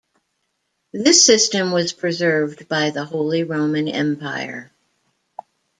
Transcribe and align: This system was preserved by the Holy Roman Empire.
This 0.93 1.23
system 1.23 1.71
was 1.71 1.93
preserved 1.93 2.67
by 2.67 2.89
the 2.89 3.05
Holy 3.05 3.43
Roman 3.43 3.87
Empire. 3.87 4.71